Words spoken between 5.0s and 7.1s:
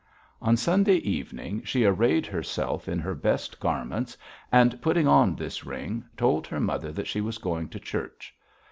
on this ring, told her mother that